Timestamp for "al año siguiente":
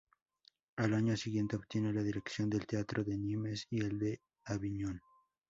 0.77-1.55